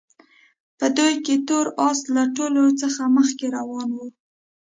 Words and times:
په 0.79 0.85
دوی 0.97 1.13
کې 1.25 1.35
تور 1.47 1.65
اس 1.87 1.99
له 2.15 2.23
ټولو 2.35 2.63
څخه 2.81 3.01
مخکې 3.17 3.45
روان 3.57 3.89
وو. 3.95 4.07